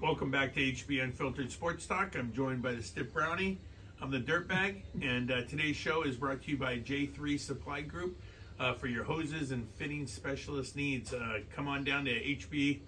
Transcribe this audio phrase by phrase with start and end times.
[0.00, 2.14] Welcome back to HB Unfiltered Sports Talk.
[2.16, 3.58] I'm joined by the Stiff Brownie.
[4.00, 8.16] I'm the Dirtbag, and uh, today's show is brought to you by J3 Supply Group
[8.60, 11.12] uh, for your hoses and fitting specialist needs.
[11.12, 12.78] Uh, come on down to HB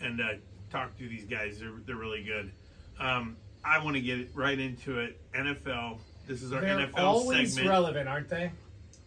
[0.00, 0.24] and uh,
[0.70, 1.60] talk to these guys.
[1.60, 2.50] They're, they're really good.
[2.98, 5.20] Um, I want to get right into it.
[5.34, 5.98] NFL.
[6.26, 7.70] This is our They're NFL always segment.
[7.70, 8.50] relevant, aren't they?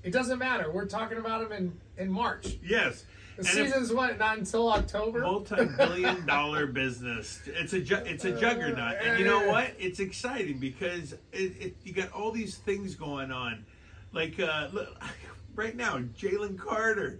[0.04, 0.72] It doesn't matter.
[0.72, 1.52] We're talking about them
[1.98, 2.58] in, in March.
[2.64, 3.04] Yes.
[3.40, 4.20] The season's what?
[4.20, 5.22] Not until October.
[5.22, 7.42] multi-billion dollar business.
[7.46, 9.72] It's a ju- it's a juggernaut, and you know what?
[9.80, 13.66] It's exciting because it, it, you got all these things going on.
[14.12, 15.02] Like uh, look,
[15.56, 17.20] right now, Jalen Carter.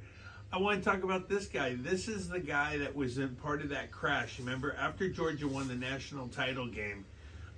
[0.52, 1.76] I want to talk about this guy.
[1.80, 4.40] This is the guy that was in part of that crash.
[4.40, 7.06] Remember, after Georgia won the national title game,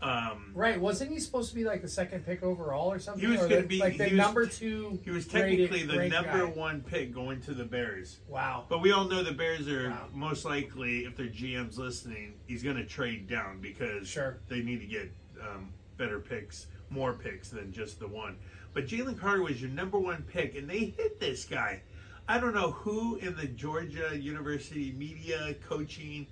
[0.01, 0.79] um, Right?
[0.79, 3.21] Wasn't he supposed to be like the second pick overall or something?
[3.23, 4.99] He was gonna the- be- like the was- number two.
[5.03, 6.51] he was rated- technically the number guy.
[6.53, 8.19] one pick going to the Bears.
[8.27, 8.65] Wow.
[8.67, 10.07] But we all know the Bears are Wow.
[10.13, 14.37] most likely, if their GM's listening, he's going to trade down because Sure.
[14.49, 18.37] they need to get um, better picks, more picks than just the one.
[18.73, 21.81] But Jalen Carter was your number one pick, and they hit this guy.
[22.27, 26.27] I don't know who in the Georgia University media coaching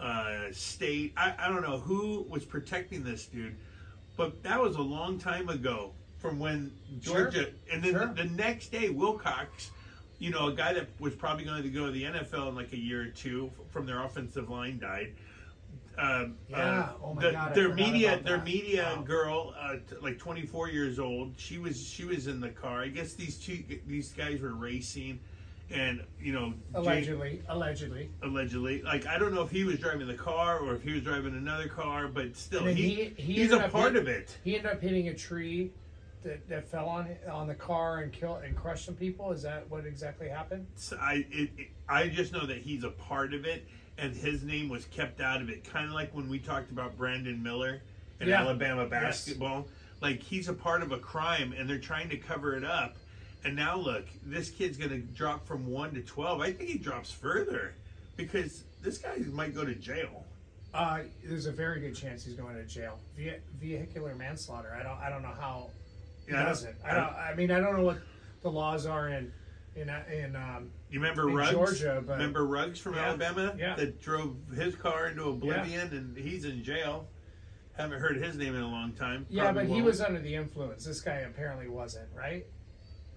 [0.00, 1.12] uh, state.
[1.16, 3.56] I, I don't know who was protecting this dude,
[4.16, 7.30] but that was a long time ago from when Sure.
[7.30, 7.50] Georgia.
[7.72, 8.06] And then Sure.
[8.06, 9.70] the, the next day, Wilcox
[10.18, 12.74] you know, a guy that was probably going to go to the NFL in like
[12.74, 15.14] a year or two from their offensive line died.
[15.96, 16.90] Um, Yeah.
[17.02, 19.02] Oh my the- God, their media, their media Wow.
[19.02, 21.32] girl, uh, t- like 24 years old.
[21.38, 22.82] She was she was in the car.
[22.82, 25.20] I guess these two these guys were racing,
[25.70, 27.42] and you know, Allegedly.
[27.48, 28.10] Allegedly.
[28.22, 31.02] allegedly, like I don't know if he was driving the car or if he was
[31.02, 34.36] driving another car, but still, he, he- he he's a part hit- of it.
[34.44, 35.70] He ended up hitting a tree
[36.22, 39.30] that, that fell on on the car and killed and crushed some people.
[39.32, 40.66] Is that what exactly happened?
[40.76, 43.66] So I it, it, I just know that he's a part of it,
[43.98, 45.64] and his name was kept out of it.
[45.64, 47.80] Kind of like when we talked about Brandon Miller
[48.20, 48.40] in Yeah.
[48.40, 48.90] Alabama Yes.
[48.90, 49.66] basketball.
[50.02, 52.96] Like he's a part of a crime, and they're trying to cover it up.
[53.44, 56.40] And now look, this kid's going to drop from one to twelve.
[56.40, 57.72] I think he drops further
[58.16, 60.24] because this guy might go to jail.
[60.74, 62.98] Uh, there's a very good chance he's going to jail.
[63.16, 64.76] Ve- vehicular manslaughter.
[64.78, 64.98] I don't.
[64.98, 65.68] I don't know how
[66.26, 66.76] he Yeah, does it.
[66.84, 67.12] I don't.
[67.14, 67.98] I mean, I don't know what
[68.42, 69.32] the laws are in
[69.74, 70.36] in uh, in.
[70.36, 71.52] Um, You remember In Ruggs?
[71.52, 73.74] Georgia, but- remember Ruggs from Yeah, Alabama yeah.
[73.76, 77.06] that drove his car into oblivion, and he's in jail.
[77.76, 79.24] Haven't heard his name in a long time.
[79.30, 79.84] yeah, Probably but he won't.
[79.86, 80.84] was under the influence.
[80.84, 82.08] This guy apparently wasn't.
[82.14, 82.44] Right?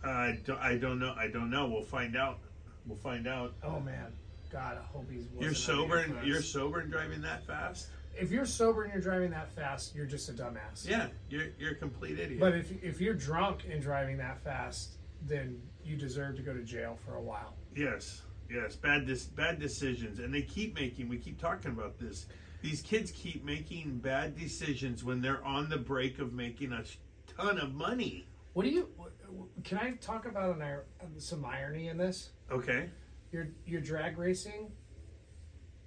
[0.03, 1.13] I don't, I don't know.
[1.17, 1.67] I don't know.
[1.67, 2.39] We'll find out.
[2.85, 3.53] We'll find out.
[3.63, 4.13] Oh man,
[4.51, 5.27] God, I hope he's.
[5.39, 7.87] You're sober and you're sober and driving that fast.
[8.15, 10.87] If you're sober and you're driving that fast, you're just a dumbass.
[10.87, 12.39] Yeah, you're you're a complete idiot.
[12.39, 16.61] But if if you're drunk and driving that fast, then you deserve to go to
[16.63, 17.55] jail for a while.
[17.75, 18.21] yes,
[18.51, 21.07] yes, bad dis- bad decisions, and they keep making.
[21.09, 22.25] We keep talking about this.
[22.61, 26.83] These kids keep making bad decisions when they're on the break of making a
[27.35, 28.25] ton of money.
[28.53, 28.89] What do you?
[29.63, 32.31] Can I talk about an, some irony in this?
[32.51, 32.89] Okay.
[33.31, 34.71] You're you're drag racing,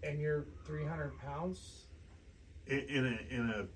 [0.02, 1.86] and you're 300 pounds.
[2.66, 3.66] In, in a in a.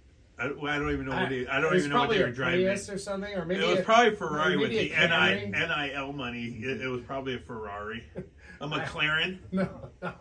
[0.43, 2.31] I, well, I don't even know what he, I don't even know what they were
[2.31, 2.65] driving.
[2.65, 4.89] Prius or something, or maybe it was a- probably Ferrari with the.
[4.89, 6.47] NI, NIL money.
[6.63, 8.05] It, it was probably a Ferrari,
[8.61, 9.39] a McLaren.
[9.53, 9.69] No,
[10.03, 10.15] no,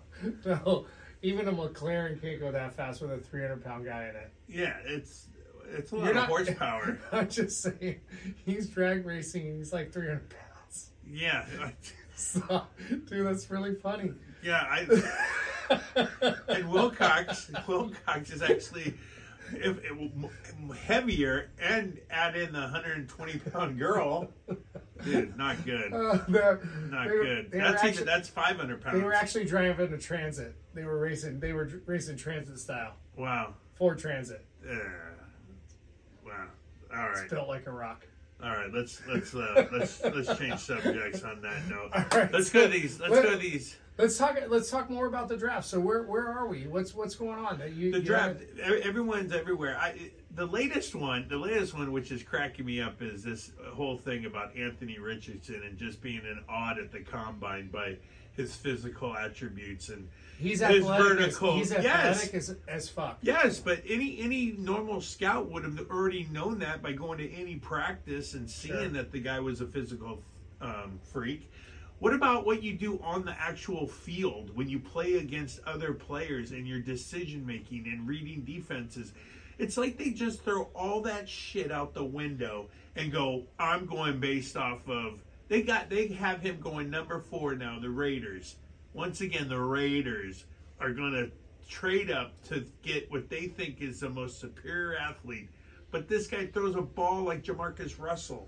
[0.46, 0.86] no.
[1.22, 4.32] Even a McLaren can't go that fast with a 300 pound guy in it.
[4.48, 5.29] Yeah, it's
[5.78, 7.00] it's a lot You're of not- horsepower.
[7.12, 8.00] I'm just saying,
[8.46, 10.90] he's drag racing and he's like 300 pounds.
[11.08, 11.46] yeah,
[12.16, 12.64] So,
[13.08, 14.12] dude, that's really funny.
[14.44, 14.66] yeah.
[14.70, 15.78] I
[16.50, 18.94] and Wilcox Wilcox is actually
[19.54, 20.12] if, it,
[20.84, 24.30] heavier and add in the 120 pound girl.
[25.06, 25.94] Dude, not good.
[25.94, 27.52] Uh, Not they good.
[27.52, 28.98] they That's actually- that's 500 pounds.
[29.00, 30.56] They were actually driving a transit.
[30.74, 31.40] They were racing.
[31.40, 32.96] They were racing transit style.
[33.16, 33.54] wow.
[33.76, 34.46] Ford Transit.
[34.70, 34.82] Uh, wow.
[37.00, 37.24] All right.
[37.24, 38.06] It's built like a rock.
[38.42, 41.90] All right, let's let's uh, let's let's change subjects on that note.
[41.94, 42.32] All right.
[42.32, 43.00] Let's go to these.
[43.00, 43.76] Let's Let- go to these.
[43.98, 44.40] Let's talk.
[44.48, 45.68] Let's talk more about the draft.
[45.68, 46.66] So where where are we?
[46.68, 47.62] What's what's going on?
[47.76, 48.40] You, The draft.
[48.58, 49.78] haven't- Everyone's everywhere.
[49.78, 53.98] I the latest one, the latest one, which is cracking me up, is this whole
[53.98, 57.98] thing about Anthony Richardson and just being an odd at the combine by
[58.40, 60.08] his physical attributes and
[60.40, 61.06] He's his athletic.
[61.20, 61.60] vertical.
[61.60, 62.34] As, he's yes.
[62.34, 63.18] as, as fuck.
[63.22, 67.56] Yes, but any any normal scout would have already known that by going to any
[67.58, 68.88] practice and seeing Sure.
[68.90, 70.24] that the guy was a physical
[70.62, 71.52] um, freak.
[72.00, 76.52] What about what you do on the actual field when you play against other players
[76.52, 79.12] and your decision making and reading defenses?
[79.58, 84.22] It's like they just throw all that shit out the window and go, "I'm going
[84.22, 87.80] based off of." They got they have him going number four now.
[87.80, 88.56] The Raiders.
[88.94, 90.46] Once again, the Raiders
[90.80, 91.32] are going to
[91.70, 95.50] trade up to get what they think is the most superior athlete.
[95.92, 98.48] But this guy throws a ball like Jamarcus Russell.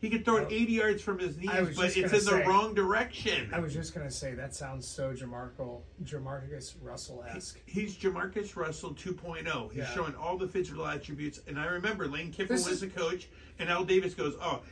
[0.00, 3.50] He could throw it 80 yards from his knees, but it's in the wrong direction.
[3.52, 7.60] I was just gonna say that sounds so Jamarco, Jamarcus Russell esque.
[7.66, 9.68] He's Jamarcus Russell 2.0.
[9.68, 9.90] He's Yeah.
[9.94, 11.40] showing all the physical attributes.
[11.46, 14.62] And I remember Lane Kiffin This was is- the coach, and Al Davis goes, "Oh,
[14.62, 14.70] he,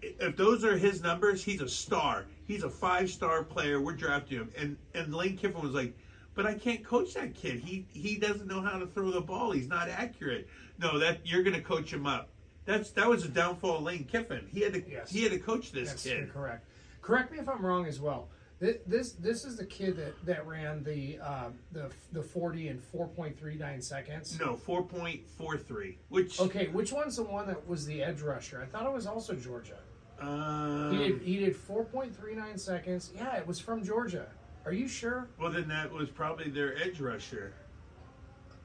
[0.00, 2.26] if those are his numbers, he's a star.
[2.46, 3.80] He's a five star player.
[3.80, 5.96] We're drafting him." And and Lane Kiffin was like,
[6.34, 7.60] "But I can't coach that kid.
[7.60, 9.52] He he doesn't know how to throw the ball.
[9.52, 10.48] He's not accurate.
[10.78, 12.28] No, that you're going to coach him up."
[12.64, 14.48] That's that was a downfall of Lane Kiffin.
[14.52, 15.10] He had to Yes.
[15.10, 16.32] he had to coach this kid.
[16.32, 16.66] correct.
[17.02, 18.28] Correct me if I'm wrong as well.
[18.58, 22.80] This this, this is the kid that, that ran the um, the the 40 in
[22.94, 24.38] 4.39 seconds.
[24.40, 25.98] No, four point four three.
[26.08, 28.62] Which Okay, which one's the one that was the edge rusher?
[28.62, 29.76] I thought it was also Georgia.
[30.20, 33.10] um, He did he did 4.39 seconds.
[33.14, 34.26] Yeah, it was from Georgia.
[34.64, 35.28] Are you sure?
[35.38, 37.52] Well, then that was probably their edge rusher.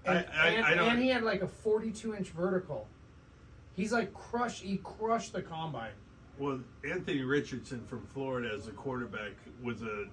[0.05, 2.87] And, I- and, I don't- and he had like a 42 inch vertical.
[3.75, 4.63] He's like crushed.
[4.63, 5.91] He crushed the combine.
[6.41, 6.59] Well,
[6.89, 10.05] Anthony Richardson from Florida as a quarterback was a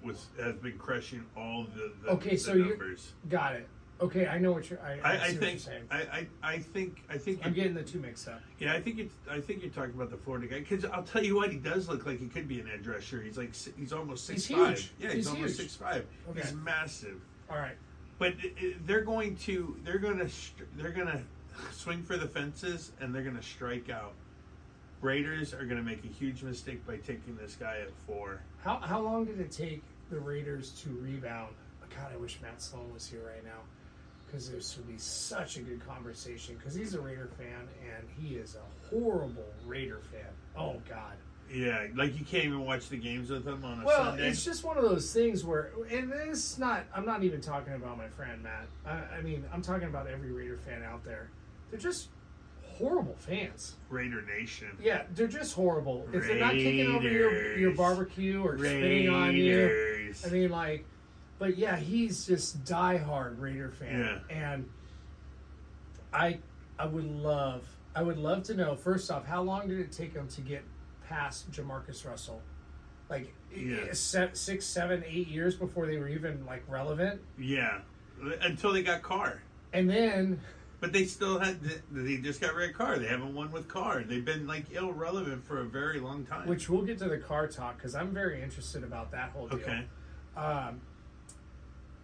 [0.00, 3.12] was has been crushing all the, the, Okay, the so you- numbers.
[3.28, 3.68] Got it.
[4.00, 4.80] Okay, I know what you're.
[4.80, 5.60] I, I, I, I think.
[5.90, 8.40] I, I, I think I think I'm getting the two mixed up.
[8.60, 11.22] yeah I think it's I think you're talking about the Florida guy because I'll tell
[11.24, 13.20] you what he does look like he could be an edge rusher.
[13.20, 14.78] He's like he's almost six He's five.
[14.78, 14.92] huge.
[15.00, 15.56] Yeah, he's, He's almost huge.
[15.56, 16.06] six five.
[16.30, 16.40] Okay.
[16.42, 17.20] He's massive.
[17.50, 17.76] All right.
[18.18, 20.28] But it, it- they're going to they're going to
[20.76, 21.20] they're going to
[21.72, 24.14] swing for the fences and they're going to strike out.
[25.02, 28.40] Raiders are going to make a huge mistake by taking this guy at four.
[28.62, 31.54] How how long did it take the Raiders to rebound?
[31.94, 33.60] God, I wish Matt Sloan was here right now
[34.24, 36.54] because this would be such a good conversation.
[36.56, 40.30] Because he's a Raider fan and he is a horrible Raider fan.
[40.56, 41.14] Oh God.
[41.52, 44.28] Yeah, like you can't even watch the games with him on a Well, Sunday.
[44.28, 46.84] it's just one of those things where, and it's not.
[46.94, 48.68] I'm not even talking about my friend Matt.
[48.86, 51.28] I, I mean, I'm talking about every Raider fan out there.
[51.70, 52.08] They're just
[52.72, 53.76] horrible fans.
[53.88, 54.68] Raider Nation.
[54.82, 56.06] Yeah, they're just horrible.
[56.12, 60.84] If they're not kicking over your your barbecue or spitting on you, I mean, like,
[61.38, 64.68] but yeah, he's just diehard Raider fan, and
[66.12, 66.38] I,
[66.78, 68.74] I would love, I would love to know.
[68.76, 70.62] First off, how long did it take him to get
[71.08, 72.42] past Jamarcus Russell?
[73.08, 73.76] Like Yeah.
[73.90, 77.80] Eh, se- six, seven, eight years before they were even like relevant, yeah,
[78.42, 79.42] until they got Carr.
[79.72, 80.40] and then
[80.82, 81.60] But they still had.
[81.92, 82.98] They just got rid of Carr.
[82.98, 84.02] They haven't won with Carr.
[84.02, 86.48] They've been like irrelevant for a very long time.
[86.48, 89.60] which we'll get to the car talk because I'm very interested about that whole deal.
[89.60, 89.84] okay,
[90.36, 90.80] Um,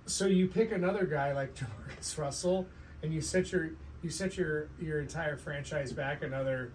[0.06, 2.68] so you pick another guy like Jamarcus Russell,
[3.02, 3.70] and you set your
[4.00, 6.70] you set your your entire franchise back another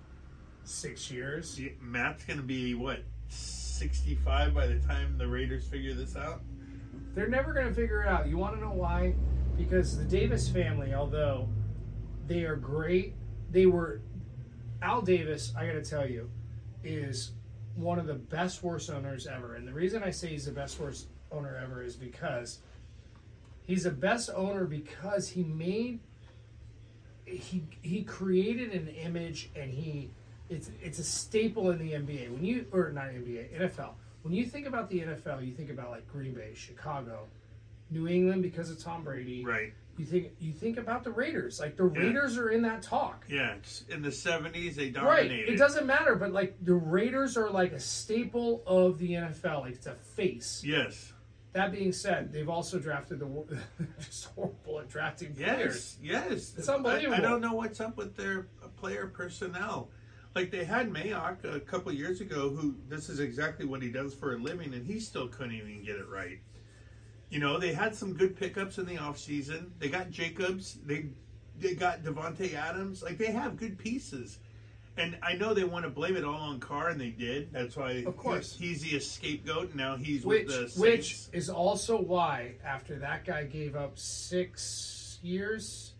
[0.66, 1.58] six years.
[1.58, 3.00] Yeah, Matt's gonna be what
[3.30, 6.42] sixty-five by the time the Raiders figure this out.
[7.16, 8.28] They're never going to figure it out.
[8.28, 9.14] You want to know why?
[9.56, 11.48] Because the Davis family, although
[12.28, 13.14] they are great,
[13.52, 14.02] they were
[14.82, 15.54] Al Davis.
[15.58, 16.30] I got to tell you,
[16.84, 17.32] is
[17.76, 19.56] one of the best horse owners ever.
[19.56, 22.60] And the reason I say he's the best horse owner ever is because
[23.66, 26.00] he's the best owner because he made
[27.26, 30.12] he he created an image and he
[30.50, 32.32] it's it's a staple in the NBA.
[32.32, 33.92] When you or not NBA, NFL.
[34.22, 37.28] When you think about the NFL, you think about like Green Bay, Chicago,
[37.90, 39.44] New England because of Tom Brady.
[39.44, 39.74] Right.
[39.98, 41.60] You think you think about the Raiders.
[41.60, 42.00] Like the Yeah.
[42.02, 43.26] Raiders are in that talk.
[43.30, 43.56] Yeah.
[43.90, 45.46] In the seventies, they dominated.
[45.46, 45.50] Right.
[45.50, 49.62] It doesn't matter, but like the Raiders are like a staple of the NFL.
[49.62, 50.64] Like it's a face.
[50.66, 51.14] Yes.
[51.52, 53.28] That being said, they've also drafted the
[54.00, 55.98] just horrible at drafting players.
[56.02, 56.54] Yes, yes.
[56.58, 57.14] It's unbelievable.
[57.14, 59.90] I, I don't know what's up with their player personnel.
[60.34, 64.16] Like they had Mayock a couple years ago, who this is exactly what he does
[64.16, 66.40] for a living, and he still couldn't even get it right.
[67.34, 69.70] You know, they had some good pickups in the offseason.
[69.80, 70.78] They got Jacobs.
[70.86, 71.08] They
[71.60, 73.02] they got Davante Adams.
[73.02, 74.38] Like they have good pieces.
[74.98, 77.52] And I know they want to blame it all on Carr, and they did.
[77.52, 78.56] That's why, Of course.
[78.56, 79.70] he's the scapegoat.
[79.70, 83.98] And now he's Which, with the which is also why after that guy gave up
[83.98, 85.94] six years,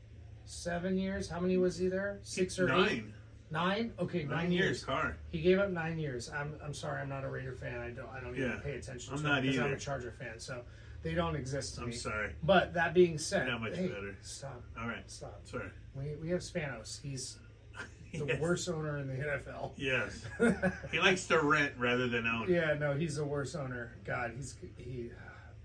[0.46, 1.28] seven years.
[1.28, 2.20] How many was he there?
[2.22, 3.04] Six or nine, eight?
[3.50, 3.94] Nine?
[4.00, 4.66] Okay, nine, nine, years.
[4.66, 4.86] years.
[4.86, 5.18] Carr.
[5.32, 6.30] He gave up nine years.
[6.30, 7.80] I'm, I'm sorry, I'm not a Raider fan.
[7.82, 8.50] I don't I don't Yeah.
[8.50, 10.38] even pay attention I'm to not them because I'm a Charger fan.
[10.40, 10.62] So
[11.04, 11.94] they don't exist to I'm me.
[11.96, 12.32] sorry.
[12.44, 14.16] But that being said, Not much hey, better.
[14.22, 15.42] Stop, All right, stop.
[15.44, 15.70] sorry.
[15.96, 17.02] We, we have Spanos.
[17.02, 17.38] He's
[18.14, 18.40] the Yes.
[18.40, 19.72] worst owner in the NFL.
[19.76, 20.24] Yes.
[20.92, 22.48] He likes to rent rather than own.
[22.50, 23.96] Yeah, no, he's the worst owner.
[24.06, 25.12] God, he's he.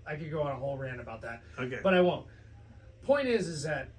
[0.05, 1.79] I could go on a whole rant about that, Okay.
[1.83, 2.25] but I won't.
[3.03, 3.89] Point is, is that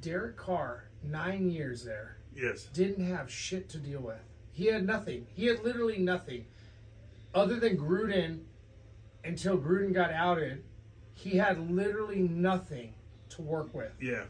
[0.00, 2.64] Derek Carr, nine years there, yes.
[2.74, 4.20] didn't have shit to deal with.
[4.52, 5.26] He had nothing.
[5.34, 6.44] He had literally nothing,
[7.34, 8.40] other than Gruden.
[9.24, 10.64] Until Gruden got outed,
[11.14, 12.94] he had literally nothing
[13.30, 13.92] to work with.
[14.00, 14.24] Yeah.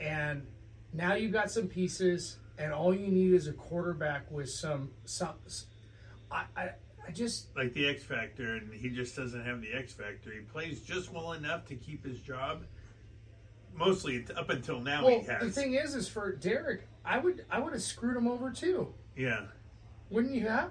[0.00, 0.46] And
[0.92, 5.34] now you've got some pieces, and all you need is a quarterback with some some.
[6.30, 6.70] I I,
[7.06, 10.32] I just Like the X Factor, and he just doesn't have the X Factor.
[10.32, 12.64] He plays just well enough to keep his job.
[13.76, 15.18] Mostly up until now, well.
[15.18, 15.42] he has.
[15.42, 18.92] The thing is, is for Derek, I would I would have screwed him over too.
[19.16, 19.46] yeah.
[20.10, 20.70] Wouldn't you have?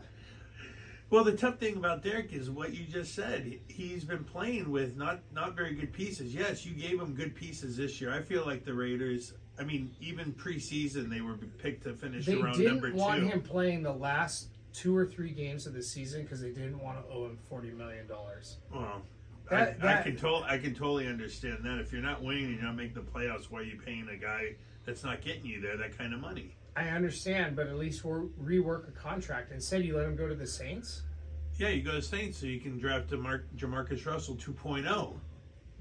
[1.14, 3.46] Well, the tough thing about Derek is what you just said.
[3.46, 6.34] He- He's been playing with not not very good pieces.
[6.34, 8.12] Yes, you gave him good pieces this year.
[8.12, 9.34] I feel like the Raiders.
[9.60, 13.28] I mean, even preseason they were picked to finish They around didn't number want two.
[13.28, 17.06] him playing the last two or three games of the season because they didn't want
[17.06, 18.58] to owe him forty million dollars.
[18.74, 19.04] Well,
[19.52, 21.78] That- I, I can to- I can totally understand that.
[21.78, 24.18] If you're not winning and you're not making the playoffs, why are you paying a
[24.18, 26.56] guy that's not getting you there that kind of money?
[26.76, 29.52] I understand, but at least we're, rework a contract.
[29.52, 31.04] Instead, you let him go to the Saints
[31.58, 34.52] Yeah, you go to Saints so you can draft DeMar- Jamarcus Russell oh.
[34.52, 35.14] 2.0.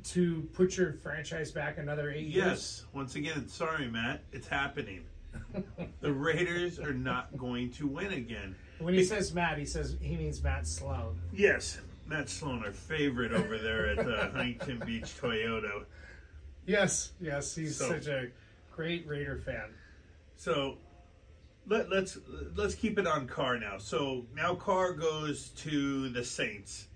[0.04, 2.34] to put your franchise back another eight years.
[2.46, 2.84] Yes.
[2.92, 5.04] Once again, sorry, Matt, it's happening.
[6.00, 8.54] the Raiders are not going to win again.
[8.80, 11.18] When he says Matt, he says he means Matt Sloan.
[11.32, 15.84] Yes, Matt Sloan, our favorite over there at uh, Huntington Beach Toyota.
[16.66, 18.28] Yes, yes, he's So- such a
[18.74, 19.70] great Raider fan.
[20.36, 20.78] So
[21.66, 22.18] let, let's
[22.56, 23.78] let's keep it on Carr now.
[23.78, 26.88] So now Carr goes to the Saints.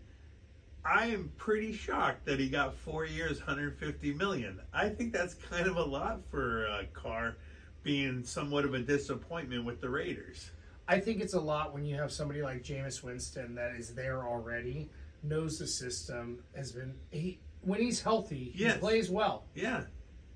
[0.85, 4.61] I am pretty shocked that he got four years, 150 million.
[4.73, 7.37] I think that's kind of a lot for uh, Carr,
[7.83, 10.51] being somewhat of a disappointment with the Raiders.
[10.87, 14.23] I think it's a lot when you have somebody like Jameis Winston that is there
[14.29, 14.89] already,
[15.25, 18.79] knows the system, has been he when he's healthy, he Yes.
[18.79, 19.43] plays well.
[19.57, 19.83] Yeah,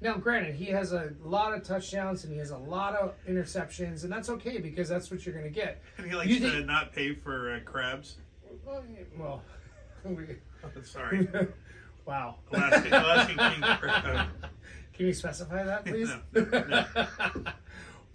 [0.03, 4.05] Now, granted, he has a lot of touchdowns and he has a lot of interceptions,
[4.05, 5.83] and that's okay because that's what you're going to get.
[5.99, 8.17] and he likes You to think- not pay for uh, crabs.
[8.65, 9.43] Well,
[10.05, 10.37] we-
[10.85, 11.29] Sorry,
[12.07, 12.37] wow.
[12.53, 14.29] Alaskan, Alaskan king crab.
[14.95, 16.11] Can you specify that, please?
[16.33, 16.85] No, no,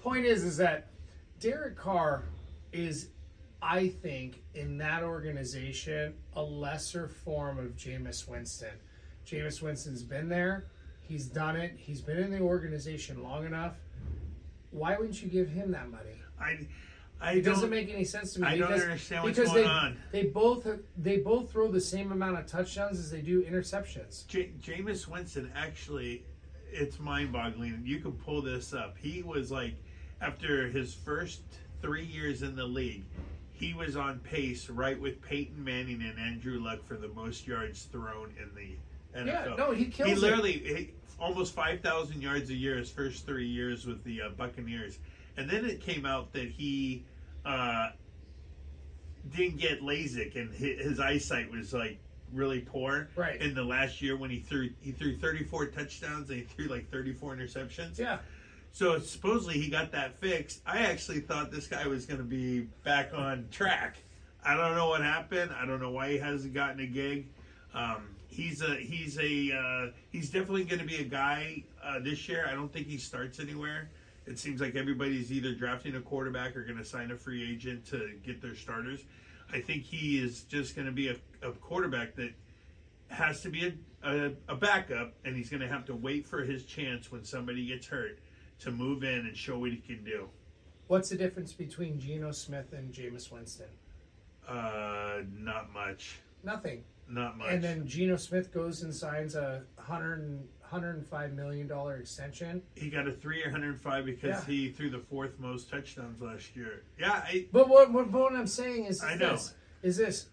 [0.02, 0.90] Point is, is that
[1.40, 2.24] Derek Carr
[2.72, 3.10] is,
[3.62, 8.74] I think, in that organization, a lesser form of Jameis Winston.
[9.26, 10.66] Jameis Winston's been there.
[11.08, 11.74] He's done it.
[11.78, 13.76] He's been in the organization long enough.
[14.72, 16.20] Why wouldn't you give him that money?
[16.40, 16.68] I,
[17.22, 18.48] I It doesn't make any sense to me.
[18.48, 19.98] I don't because, understand what's because going they, on.
[20.12, 24.28] They both they both throw the same amount of touchdowns as they do interceptions.
[24.28, 26.26] J- Jameis Winston actually,
[26.72, 27.82] it's mind boggling.
[27.86, 28.98] You can pull this up.
[28.98, 29.76] He was like,
[30.22, 31.42] after his first
[31.82, 33.04] three years in the league,
[33.54, 37.84] he was on pace right with Peyton Manning and Andrew Luck for the most yards
[37.84, 38.76] thrown in the
[39.16, 39.26] NFL.
[39.26, 43.48] Yeah, no, he kills He literally he, almost 5,000 yards a year his first three
[43.48, 45.00] years with the uh, Buccaneers.
[45.38, 47.04] And then it came out that he
[47.46, 47.90] uh,
[49.36, 52.00] didn't get LASIK and his, his eyesight was like
[52.34, 53.10] really poor.
[53.16, 53.42] Right.
[53.42, 56.90] In the last year when he threw he threw 34 touchdowns and he threw like
[56.92, 57.98] 34 interceptions.
[57.98, 58.20] Yeah.
[58.72, 60.62] So supposedly he got that fixed.
[60.66, 63.98] I actually thought this guy was going to be back on track.
[64.44, 65.52] I don't know what happened.
[65.60, 67.28] I don't know why he hasn't gotten a gig.
[67.74, 72.28] Um, he's a he's a uh, he's definitely going to be a guy uh, this
[72.28, 72.48] year.
[72.50, 73.90] I don't think he starts anywhere.
[74.28, 77.86] It seems like everybody's either drafting a quarterback or going to sign a free agent
[77.88, 79.02] to get their starters.
[79.54, 81.16] I think he is just going to be a,
[81.48, 82.34] a quarterback that
[83.10, 83.68] has to be
[84.04, 87.24] a, a, a backup, and he's going to have to wait for his chance when
[87.24, 88.18] somebody gets hurt
[88.60, 90.28] to move in and show what he can do.
[90.88, 93.68] What's the difference between Geno Smith and Jameis Winston?
[94.48, 96.20] Uh, not much.
[96.46, 96.84] Nothing.
[97.10, 97.52] Not much.
[97.52, 101.98] And then Geno Smith goes and signs a hundred and hundred and five million dollar
[101.98, 102.62] extension.
[102.76, 104.46] he got a three or 105 because Yeah.
[104.46, 106.84] he threw the fourth most touchdowns last year.
[107.00, 109.38] Yeah, I, But what what, what I'm saying is, I is know.
[109.84, 110.28] is this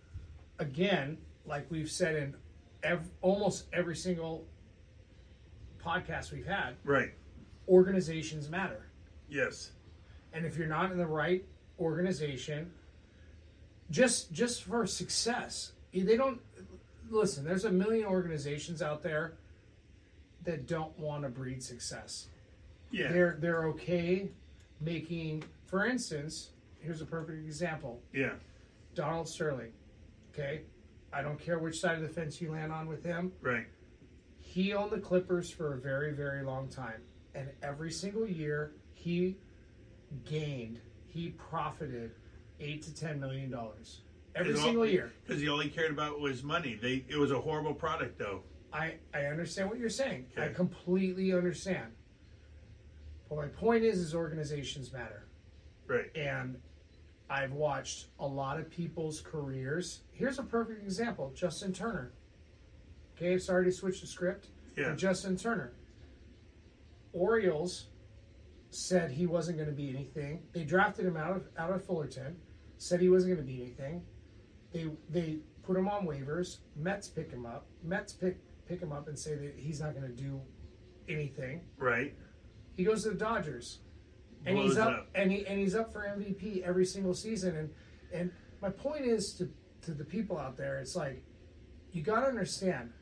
[0.59, 2.35] again, like we've said in
[2.83, 4.47] ev- almost every single
[5.85, 7.11] podcast we've had, right.
[7.69, 8.87] organizations matter.
[9.29, 9.73] Yes.
[10.33, 11.45] And if you're not in the right
[11.79, 12.73] organization,
[13.91, 16.41] just just for success, they don't
[17.11, 17.45] listen.
[17.45, 19.35] There's a million organizations out there
[20.45, 22.29] that don't want to breed success.
[22.91, 23.13] Yeah.
[23.13, 24.31] They're they're okay
[24.81, 28.33] making, for instance, here's a perfect example: yeah.
[28.95, 29.73] Donald Sterling.
[30.33, 30.63] Okay,
[31.13, 33.33] I don't care which side of the fence you land on with him.
[33.43, 33.67] Right.
[34.39, 37.03] He owned the Clippers for a very, very long time.
[37.35, 39.37] And every single year he
[40.27, 42.13] gained, he profited
[42.61, 44.01] eight to ten million dollars.
[44.35, 45.13] Every single year.
[45.27, 46.79] Because he only cared about was money.
[46.81, 48.43] They it was a horrible product though.
[48.73, 50.27] I, I understand what you're saying.
[50.39, 51.93] I completely understand.
[53.29, 55.29] But my point is is organizations matter.
[55.87, 56.15] Right.
[56.17, 56.57] And
[57.29, 60.03] I've watched a lot of people's careers.
[60.13, 62.13] Here's a perfect example, Justin Turner.
[63.17, 64.49] Okay, it's already switched the script.
[64.77, 64.95] Yeah.
[64.95, 65.73] Justin Turner.
[67.13, 67.89] Orioles
[68.71, 70.43] said he wasn't going to be anything.
[70.53, 72.37] They drafted him out of out of Fullerton.
[72.79, 74.03] Said he wasn't going to be anything.
[74.73, 76.59] They they put him on waivers.
[76.77, 77.67] Mets pick him up.
[77.83, 80.41] Mets pick pick him up and say that he's not going to do
[81.09, 81.63] anything.
[81.79, 82.15] Right.
[82.75, 83.81] He goes to the Dodgers,
[84.47, 85.09] and Blows he's up, up.
[85.15, 87.57] and he and he's up for MVP every single season.
[87.57, 87.71] And
[88.13, 89.51] and my point is to
[89.83, 91.23] to the people out there, it's like
[91.93, 92.93] you got to understand,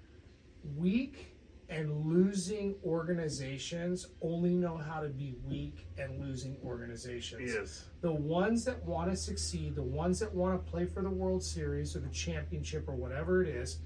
[0.77, 1.37] weak
[1.71, 7.53] and losing organizations only know how to be weak and losing organizations.
[7.55, 7.85] Yes.
[8.01, 11.43] The ones that want to succeed, the ones that want to play for the World
[11.45, 13.79] Series or the championship or whatever it is,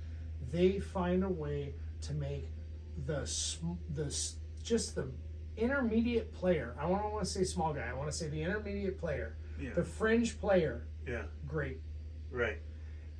[0.50, 2.48] they find a way to make
[3.06, 3.28] the
[3.94, 4.04] the
[4.62, 5.10] just the
[5.56, 6.74] intermediate player.
[6.78, 7.86] I don't want to say small guy.
[7.88, 9.74] I want to say the intermediate player, Yeah.
[9.74, 10.86] the fringe player.
[11.06, 11.24] Yeah.
[11.46, 11.80] Great,
[12.30, 12.58] Right.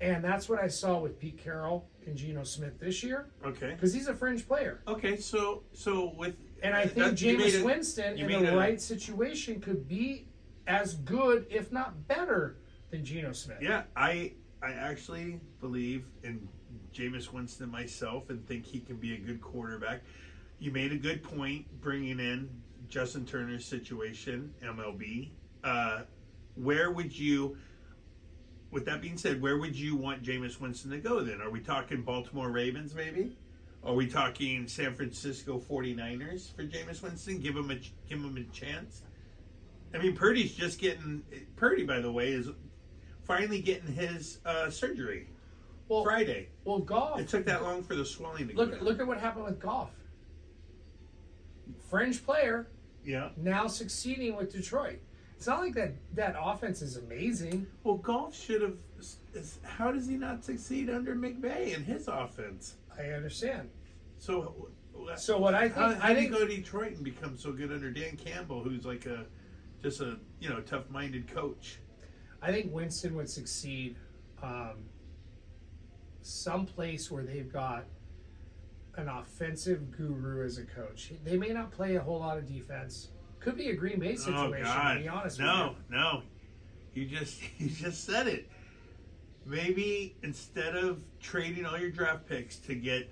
[0.01, 3.71] And that's what I saw with Pete Carroll and Geno Smith this year Okay.
[3.71, 4.83] because he's a fringe player.
[4.87, 5.17] Okay.
[5.17, 9.61] So so with And I think you Jameis a- Winston in the a- right situation
[9.61, 10.27] could be
[10.67, 12.57] as good, if not better,
[12.91, 13.59] than Geno Smith.
[13.61, 14.33] Yeah, I
[14.63, 16.49] I actually believe in
[16.93, 20.03] Jameis Winston myself and think he can be a good quarterback.
[20.59, 22.49] You made a good point bringing in
[22.89, 25.31] Justin Turner's situation, MLB.
[25.63, 26.03] Uh,
[26.55, 27.57] where would you,
[28.75, 31.41] with that being said, where would you want Jameis Winston to go then?
[31.41, 33.37] Are we talking Baltimore Ravens maybe?
[33.85, 37.39] Are we talking San Francisco 49ers for Jameis Winston?
[37.39, 39.03] Give him a give him a chance.
[39.95, 41.23] I mean, Purdy's just getting
[41.55, 41.85] Purdy.
[41.85, 42.49] By the way, is
[43.23, 45.29] finally getting his uh, surgery
[45.89, 46.49] Well, Friday.
[46.65, 47.21] well, Goff.
[47.21, 48.85] It took that long for the swelling to Look, go.
[48.85, 49.91] look at what happened with Goff.
[51.89, 52.67] Fringe player
[53.05, 53.29] Yeah.
[53.37, 54.99] now succeeding with Detroit.
[55.45, 57.67] It's not like that that offense is amazing.
[57.83, 58.79] Well, Goff should have.
[59.63, 62.77] How does he not succeed under McVay and his offense?
[62.99, 63.69] I understand.
[64.17, 64.71] So,
[65.17, 67.71] So what I think, how, how I think, go to Detroit and become so good
[67.71, 69.27] under Dan Campbell, who's like a
[69.83, 71.79] just a you know tough-minded coach?
[72.41, 73.97] I think Winston would succeed
[74.43, 74.77] um,
[76.23, 77.85] someplace where they've got
[78.97, 81.13] an offensive guru as a coach.
[81.23, 83.11] They may not play a whole lot of defense.
[83.45, 84.67] Could be a Green Bay oh, situation.
[84.67, 84.95] oh God!
[84.95, 86.23] To be honest no, with no,
[86.95, 88.49] you just you just said it.
[89.45, 93.11] Maybe instead of trading all your draft picks to get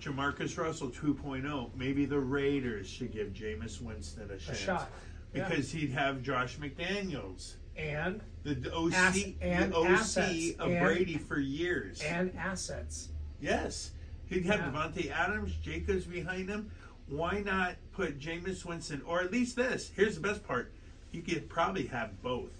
[0.00, 4.90] Jamarcus Russell 2.0, maybe the Raiders should give Jameis Winston a you, a chance shot.
[5.32, 5.48] Yeah.
[5.48, 7.54] because he'd have Josh McDaniels.
[7.76, 12.00] and The OC, Ass- and the OC assets, of and- Brady for years.
[12.00, 13.10] and assets.
[13.40, 13.92] yes,
[14.26, 14.72] he'd have Yeah.
[14.72, 16.72] Davante Adams, Jacobs behind him.
[17.10, 19.90] Why not put Jameis Winston, or at least this?
[19.94, 20.72] Here's the best part:
[21.12, 22.52] you could probably have both.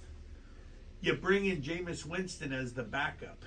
[1.00, 3.44] You bring in Jameis Winston as the backup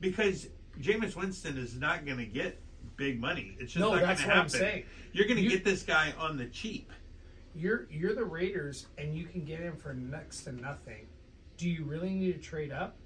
[0.00, 0.48] because
[0.80, 2.60] Jameis Winston is not going to get
[2.96, 3.56] big money.
[3.58, 4.48] It's just No, not going to happen.
[4.50, 4.84] saying.
[5.12, 6.92] You're going to You- get this guy on the cheap.
[7.54, 11.06] You're you're the Raiders, and you can get him for next to nothing.
[11.56, 12.96] Do you really need to trade up?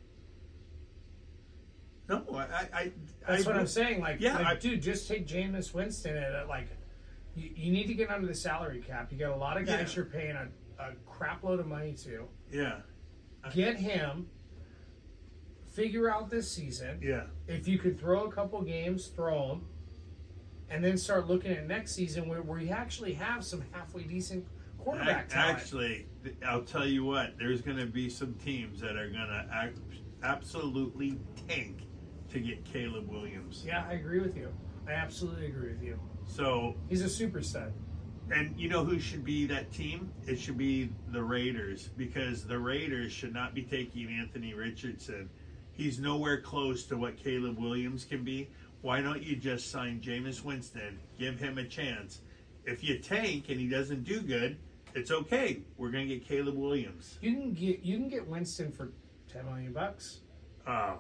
[2.10, 2.92] No, I, I, I
[3.28, 4.00] That's I what I'm saying.
[4.00, 6.66] Like, Yeah, like, I- dude, just take Jameis Winston at a, like,
[7.36, 9.12] you, you need to get under the salary cap.
[9.12, 9.96] You got a lot of guys Yeah.
[9.96, 10.48] you're paying a,
[10.82, 12.26] a crap load of money to.
[12.52, 12.80] Yeah,
[13.54, 14.26] Get him.
[15.72, 16.98] Figure out this season.
[17.00, 17.24] yeah.
[17.46, 19.66] If you could throw a couple games, throw them,
[20.68, 24.44] and then start looking at next season where, where you actually have some halfway decent
[24.78, 25.30] quarterback.
[25.32, 26.06] Actually,
[26.44, 27.38] I'll tell you what.
[27.38, 29.70] There's going to be some teams that are going to
[30.24, 31.18] absolutely
[31.48, 31.82] tank
[32.30, 33.62] to get Caleb Williams.
[33.66, 34.48] Yeah, I agree with you.
[34.88, 35.98] I absolutely agree with you.
[36.26, 37.72] So, He's a super stud.
[38.30, 40.12] and you know who should be that team?
[40.26, 45.28] It should be the Raiders because the Raiders should not be taking Anthony Richardson.
[45.72, 48.50] He's nowhere close to what Caleb Williams can be.
[48.82, 50.98] Why don't you just sign Jameis Winston?
[51.18, 52.20] Give him a chance.
[52.64, 54.58] If you tank and he doesn't do good,
[54.94, 55.60] it's okay.
[55.76, 57.18] We're going to get Caleb Williams.
[57.20, 58.90] You can get you can get Winston for
[59.32, 60.20] ten million bucks.
[60.66, 60.98] Oh,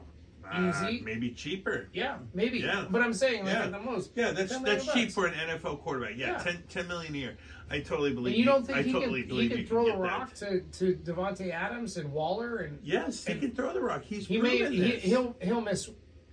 [0.50, 1.88] uh, maybe cheaper.
[1.92, 2.58] Yeah, maybe.
[2.58, 2.86] Yeah.
[2.90, 3.64] But I'm saying like Yeah.
[3.64, 4.10] at the most.
[4.14, 5.14] Yeah, that's 10 million that's cheap bucks.
[5.14, 6.16] for an NFL quarterback.
[6.16, 6.38] Yeah, Yeah.
[6.38, 7.36] 10, 10 million a year.
[7.70, 8.32] I totally believe.
[8.34, 10.72] And you don't think I he totally can he can you throw the rock that.
[10.72, 14.02] to, to Davante Adams and Waller and Yes, he can throw the rock.
[14.02, 15.88] He's he may proven he, he'll he'll miss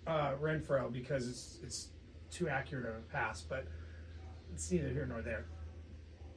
[0.08, 1.90] uh, Renfrow because it's it's
[2.32, 3.68] too accurate of a pass, but
[4.54, 5.46] it's neither here nor there.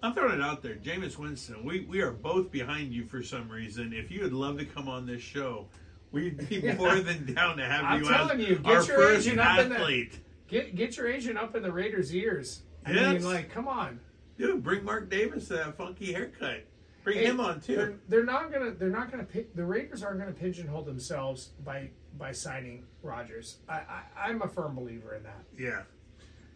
[0.03, 1.65] I'm throwing it out there, Jameis Winston.
[1.65, 3.93] We we are both behind you for some reason.
[3.93, 5.67] If you would love to come on this show,
[6.13, 8.73] we'd be more than down to have you I'm you telling as you, get our
[8.85, 10.19] your first agent up in the- athlete.
[10.49, 12.63] Get get your agent up in the Raiders' ears.
[12.85, 13.23] I Yes.
[13.23, 14.01] mean, like, come on.
[14.37, 16.65] Dude, bring Mark Davis that funky haircut.
[17.05, 17.77] Bring Hey, him on too.
[17.77, 18.73] They're, they're not gonna.
[18.73, 19.25] They're not gonna.
[19.25, 23.59] Pick, the Raiders aren't gonna pigeonhole themselves by by signing Rodgers.
[23.69, 25.45] I, I I'm a firm believer in that.
[25.59, 25.83] Yeah.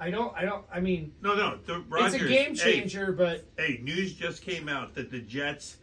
[0.00, 0.34] I don't.
[0.36, 0.64] I don't.
[0.72, 1.58] I mean, No, no.
[1.64, 5.20] The Rodgers, it's a game hey, changer, but Hey, news just came out that the
[5.20, 5.76] Jets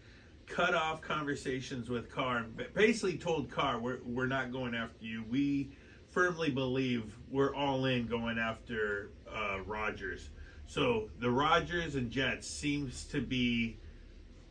[0.52, 2.46] cut off conversations with Carr.
[2.74, 5.24] Basically, told Carr, "We're we're not going after you.
[5.30, 5.72] We
[6.10, 10.30] firmly believe we're all in going after uh, Rodgers."
[10.68, 13.78] So the Rodgers and Jets seems to be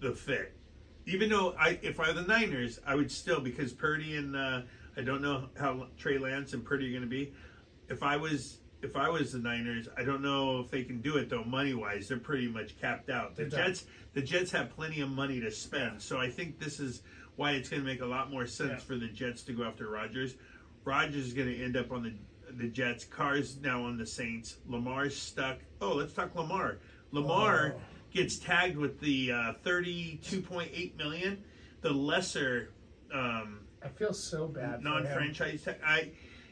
[0.00, 0.54] the fit.
[1.06, 4.62] Even though I, if I were the Niners, I would still because Purdy and uh,
[4.96, 7.32] I don't know how Trey Lance and Purdy are going to be.
[7.88, 11.16] If I was if I was the Niners, I don't know if they can do
[11.16, 11.44] it though.
[11.44, 13.36] Money wise, they're pretty much capped out.
[13.36, 13.66] The They're done.
[13.68, 17.02] Jets, the Jets have plenty of money to spend, so I think this is
[17.36, 18.78] why it's going to make a lot more sense Yeah.
[18.78, 20.34] for the Jets to go after Rodgers.
[20.84, 22.12] Rodgers is going to end up on the
[22.56, 23.04] the Jets.
[23.04, 24.56] Carr's now on the Saints.
[24.66, 25.58] Lamar's stuck.
[25.80, 26.78] Oh, let's talk Lamar.
[27.12, 27.80] Lamar Oh.
[28.12, 31.44] gets tagged with the uh, thirty-two point eight million,
[31.82, 32.70] the lesser.
[33.14, 34.82] Um, I feel so bad.
[34.82, 35.76] non-franchise tag.
[35.84, 36.10] I,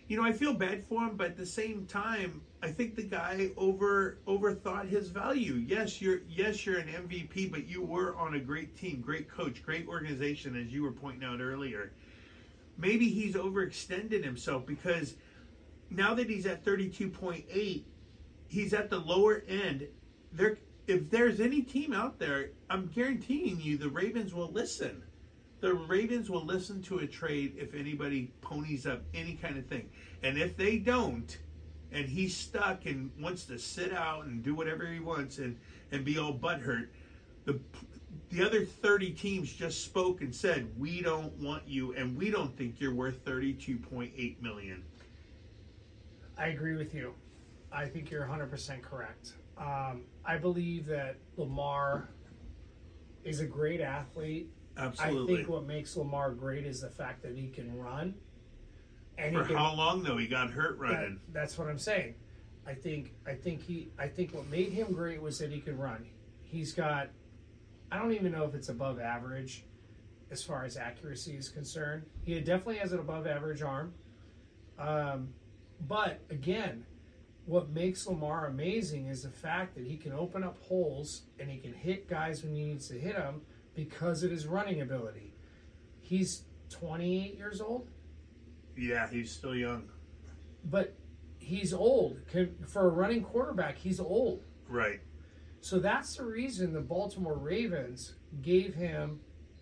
[0.09, 3.03] you know, I feel bad for him, but at the same time, I think the
[3.03, 5.55] guy over overthought his value.
[5.55, 9.63] Yes, you're yes you're an MVP, but you were on a great team, great coach,
[9.63, 11.93] great organization, as you were pointing out earlier.
[12.79, 15.15] Maybe he's overextended himself because
[15.91, 17.87] now that he's at thirty-two point eight,
[18.47, 19.87] he's at the lower end.
[20.33, 25.03] There, if there's any team out there, I'm guaranteeing you, the Ravens will listen
[25.61, 29.89] the Ravens will listen to a trade if anybody ponies up any kind of thing.
[30.23, 31.37] And if they don't,
[31.91, 35.57] and he's stuck and wants to sit out and do whatever he wants and,
[35.91, 36.89] and be all butthurt,
[37.45, 37.59] the
[38.31, 42.55] the other 30 teams just spoke and said, "We don't want you and we don't
[42.57, 44.83] think you're worth 32.8 million."
[46.37, 47.15] I agree with you.
[47.73, 49.33] I think you're 100% correct.
[49.57, 52.09] Um, I believe that Lamar
[53.25, 54.51] is a great athlete.
[54.79, 55.35] Absolutely.
[55.35, 58.15] I think what makes Lamar great is the fact that he can run.
[59.19, 60.17] And For can, how long though?
[60.17, 61.21] He got hurt that- running.
[61.33, 62.15] that's what I'm saying.
[62.67, 65.79] I think I think he I think what made him great was that he could
[65.79, 66.07] run.
[66.43, 67.09] He's got
[67.91, 69.65] I don't even know if it's above average
[70.31, 72.05] as far as accuracy is concerned.
[72.25, 73.95] He definitely has an above average arm.
[74.79, 75.31] Um,
[75.89, 76.85] but again,
[77.47, 81.57] what makes Lamar amazing is the fact that he can open up holes and he
[81.59, 83.41] can hit guys when he needs to hit them
[83.79, 85.33] because of his running ability.
[86.01, 87.89] He's 28 years old,
[88.77, 89.89] Yeah, he's still young.
[90.65, 90.95] but
[91.39, 92.19] he's old.
[92.67, 94.43] For a running quarterback, he's old.
[94.69, 94.99] Right.
[95.61, 99.21] So that's the reason the Baltimore Ravens gave him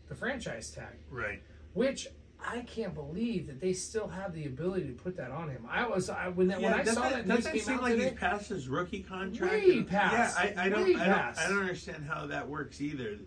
[0.09, 1.43] the franchise tag, Right.
[1.75, 2.09] which
[2.43, 5.67] I can't believe that they still have the ability to put that on him.
[5.69, 7.93] I was I, when that, when I saw that news doesn't came seem out like
[7.95, 9.53] today, he's past his rookie contract.
[9.53, 10.39] Way past.
[10.43, 11.39] Yeah, I, I don't, I don't.
[11.39, 13.19] I don't understand how that works either.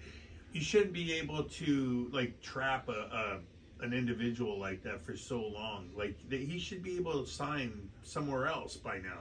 [0.52, 3.40] You shouldn't be able to like trap a, a
[3.86, 5.90] an individual like that for so long.
[5.96, 9.20] Like th- he should be able to sign somewhere else by now.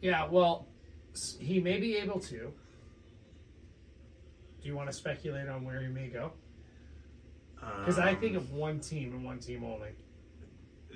[0.00, 0.66] yeah, well,
[1.38, 2.52] he may be able to.
[4.60, 6.32] Do you want to speculate on where he may go?
[7.78, 9.90] Because I think Um, of one team and one team only.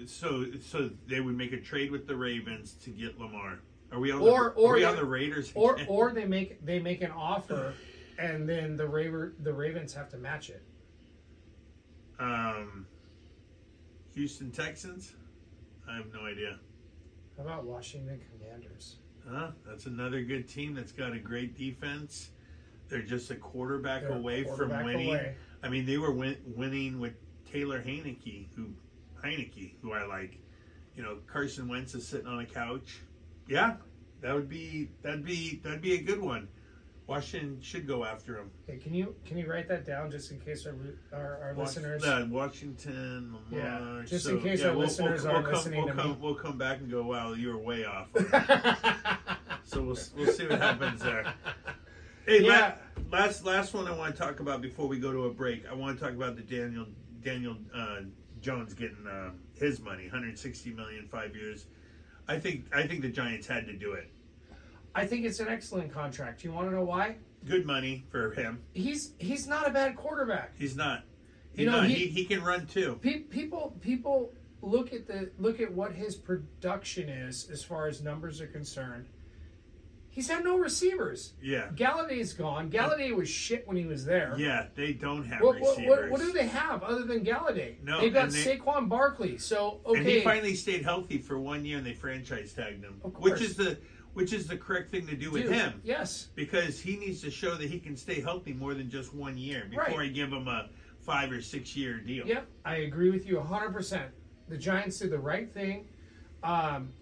[0.06, 0.46] so.
[0.60, 3.58] So they would make a trade with the Ravens to get Lamar.
[3.92, 4.20] Are we on?
[4.20, 5.52] Or- the, or are we on the Raiders?
[5.54, 7.72] Or or they make they make an offer,
[8.18, 10.62] and then the Raver, the Ravens have to match it.
[12.18, 12.86] um,
[14.14, 15.12] Houston Texans.
[15.88, 16.58] I have no idea.
[17.36, 18.96] How about Washington Commanders?
[19.28, 19.50] Huh?
[19.66, 22.30] That's another good team that's got a great defense.
[22.88, 25.08] They're just a quarterback They're away quarterback from winning.
[25.08, 25.34] away.
[25.62, 27.14] I mean, they were win- winning with
[27.50, 28.68] Taylor Heinicke, who
[29.22, 30.38] Heinicke, who I like.
[30.94, 33.00] You know, Carson Wentz is sitting on a couch.
[33.48, 33.76] Yeah,
[34.22, 36.48] that would be that'd be that'd be a good one.
[37.06, 38.50] Washington should go after him.
[38.66, 40.74] Hey, can you can you write that down just in case our
[41.12, 42.04] our, our listeners?
[42.04, 44.00] uh, Washington, Lamar.
[44.00, 46.16] Yeah, just in case our listeners we'll, aren't come, listening we'll to come, me.
[46.20, 47.04] We'll come back and go.
[47.04, 48.08] Wow, you were way off.
[49.64, 51.32] so we'll we'll see what happens there.
[52.26, 52.74] Hey, Yeah.
[53.12, 55.64] la- last last one I want to talk about before we go to a break.
[55.70, 56.86] I want to talk about the Daniel
[57.22, 58.00] Daniel uh,
[58.40, 61.66] Jones getting uh, his money, 160 million, five years.
[62.26, 64.10] I think I think the Giants had to do it.
[64.96, 66.42] I think it's an excellent contract.
[66.42, 67.16] You want to know why?
[67.44, 68.62] Good money for him.
[68.72, 70.52] He's he's not a bad quarterback.
[70.58, 71.04] He's not.
[71.52, 71.88] He's You know, not.
[71.88, 72.98] he- He, he can run too.
[73.02, 74.32] Pe- people people
[74.62, 79.06] look at the look at what his production is as far as numbers are concerned.
[80.08, 81.34] He's had no receivers.
[81.42, 81.68] Yeah.
[81.74, 82.70] Golladay's gone.
[82.70, 84.34] Golladay was shit when he was there.
[84.38, 84.64] Yeah.
[84.74, 86.10] They don't have What, what, receivers.
[86.10, 87.82] what, what do they have other than Golladay?
[87.84, 89.36] No, they've got they- Saquon Barkley.
[89.36, 92.98] So okay, And he finally stayed healthy for one year, and they franchise tagged him,
[93.04, 93.76] Of which is the
[94.16, 96.28] which is the correct thing to do with Dude, him Yes.
[96.34, 99.66] because he needs to show that he can stay healthy more than just one year
[99.68, 99.98] before Right.
[99.98, 102.26] I give him a five or six year deal.
[102.26, 104.10] Yep, I agree with you 100%.
[104.48, 105.88] The Giants did the right thing.
[106.42, 106.94] Um,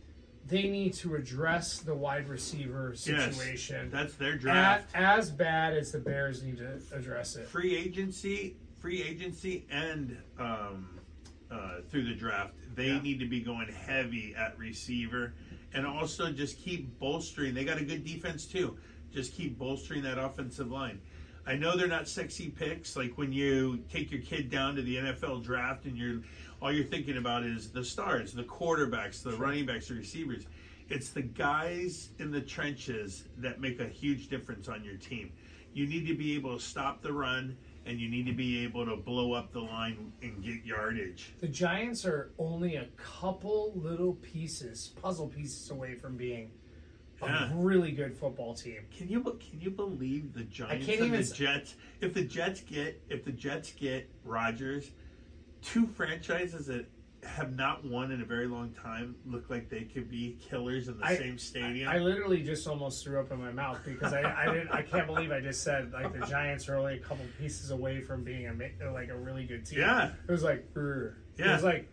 [0.48, 4.90] they need to address the wide receiver Yes, situation that's their draft.
[4.92, 7.46] as bad as the Bears need to address it.
[7.46, 10.98] free agency, free agency, and um,
[11.48, 13.00] uh, through the draft, they Yeah.
[13.02, 15.32] need to be going heavy at receiver,
[15.74, 17.52] and also just keep bolstering.
[17.52, 18.76] They got a good defense too.
[19.12, 21.00] Just keep bolstering that offensive line.
[21.46, 22.96] I know they're not sexy picks.
[22.96, 26.20] Like when you take your kid down to the NFL draft, and you're
[26.62, 30.46] all you're thinking about is the stars, the quarterbacks, the running backs, the receivers.
[30.88, 35.32] It's the guys in the trenches that make a huge difference on your team.
[35.72, 38.84] You need to be able to stop the run, and you need to be able
[38.86, 41.34] to blow up the line and get yardage.
[41.40, 46.50] The Giants are only a couple little pieces, puzzle pieces away from being
[47.22, 47.52] a Yeah.
[47.54, 48.82] really good football team.
[48.96, 51.74] Can you can you believe the Giants can't and even the Jets?
[52.00, 54.90] If the Jets get if the Jets get Rodgers,
[55.62, 56.86] two franchises that
[57.24, 60.98] have not won in a very long time look like they could be killers in
[60.98, 61.88] the I- same stadium.
[61.88, 65.06] I literally just almost threw up in my mouth because I, I didn't I can't
[65.06, 68.46] believe I just said like the Giants are only a couple pieces away from being
[68.46, 69.80] a like a really good team.
[69.80, 70.12] Yeah.
[70.28, 71.88] it was like "Grr." it was like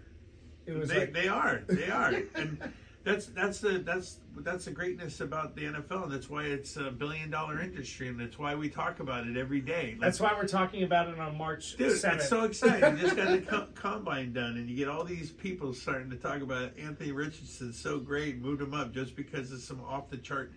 [0.66, 4.72] it was they, like they are they are and that's that's the that's that's the
[4.72, 8.54] greatness about the NFL and that's why it's a billion dollar industry and that's why
[8.56, 9.92] we talk about it every day.
[9.94, 12.22] Like, that's why we're talking about it on March Dude, seventh.
[12.22, 12.98] it's so exciting.
[12.98, 16.16] You just got the co- combine done, and you get all these people starting to
[16.16, 17.74] talk about Anthony Richardson.
[17.74, 20.52] so great, moved him up just because of some off the chart.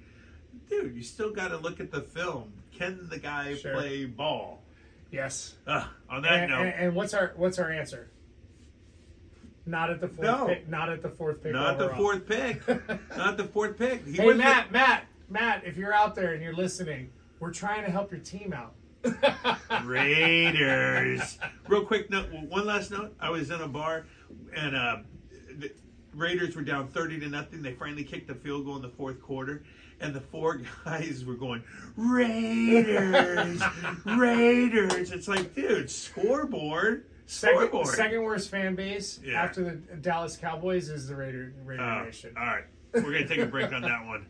[0.69, 2.53] Dude, you still got to look at the film.
[2.73, 3.73] Can the guy Sure.
[3.75, 4.63] play ball?
[5.11, 5.55] yes.
[5.67, 8.09] Uh, on that And, note, and, and what's our what's our answer?
[9.67, 10.47] Not at the fourth No.
[10.47, 10.69] pick.
[10.69, 11.53] Not at the fourth pick.
[11.53, 12.67] not the fourth pick.
[13.17, 14.07] not the fourth pick.
[14.07, 17.91] He Hey Matt, Matt, Matt, if you're out there and you're listening, we're trying to
[17.91, 18.75] help your team out.
[19.85, 21.39] Raiders.
[21.69, 23.15] Real quick note, one last note.
[23.21, 24.07] I was in a bar,
[24.55, 24.97] and uh,
[25.59, 25.71] the
[26.15, 27.63] Raiders were down thirty to nothing.
[27.63, 29.63] They finally kicked the field goal in the fourth quarter,
[30.01, 31.63] and the four guys were going
[31.97, 33.63] Raiders,
[34.07, 35.11] Raiders.
[35.11, 37.87] It's like, dude, scoreboard, Second, scoreboard.
[37.89, 39.43] second worst fan base Yeah.
[39.43, 42.35] after the Dallas Cowboys is the Raider Raider Oh, Nation.
[42.39, 44.27] all right, we're gonna take a break on that one.